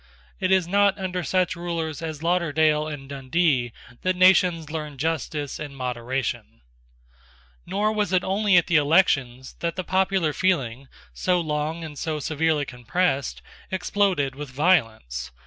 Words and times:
It 0.39 0.49
is 0.51 0.67
not 0.67 0.97
under 0.97 1.23
such 1.23 1.55
rulers 1.55 2.01
as 2.01 2.23
Lauderdale 2.23 2.87
and 2.87 3.07
Dundee 3.07 3.71
that 4.01 4.15
nations 4.15 4.71
learn 4.71 4.97
justice 4.97 5.59
and 5.59 5.77
moderation, 5.77 6.61
Nor 7.67 7.91
was 7.91 8.11
it 8.11 8.23
only 8.23 8.57
at 8.57 8.65
the 8.65 8.77
elections 8.77 9.53
that 9.59 9.75
the 9.75 9.83
popular 9.83 10.33
feeling, 10.33 10.87
so 11.13 11.39
long 11.39 11.83
and 11.83 11.99
so 11.99 12.19
severely 12.19 12.65
compressed, 12.65 13.43
exploded 13.69 14.33
with 14.33 14.49
violence. 14.49 15.29